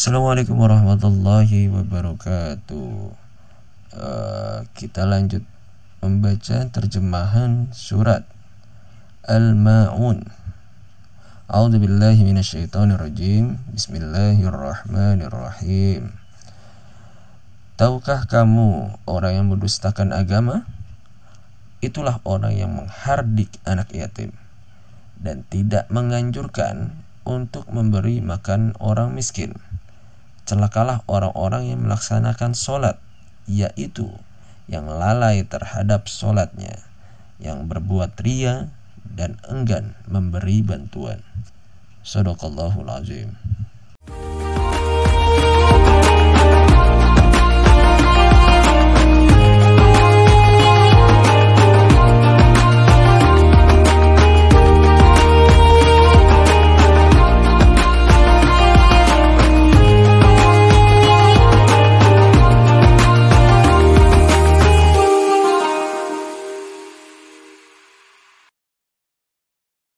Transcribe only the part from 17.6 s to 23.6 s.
Tahukah kamu orang yang mendustakan agama? Itulah orang yang menghardik